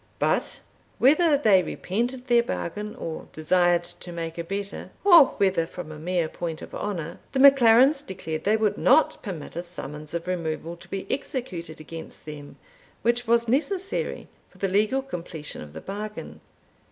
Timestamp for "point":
6.27-6.63